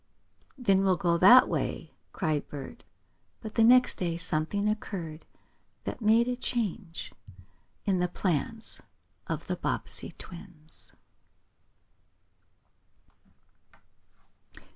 "Then 0.57 0.81
we'll 0.81 0.97
go 0.97 1.19
that 1.19 1.47
way!" 1.47 1.93
cried 2.11 2.47
Bert. 2.49 2.85
But 3.39 3.53
the 3.53 3.63
next 3.63 3.99
day 3.99 4.17
something 4.17 4.67
occurred 4.67 5.27
that 5.83 6.01
made 6.01 6.27
a 6.27 6.35
change 6.35 7.13
in 7.85 7.99
the 7.99 8.07
plans 8.07 8.81
of 9.27 9.45
the 9.45 9.55
Bobbsey 9.57 10.11
twins. 10.17 10.91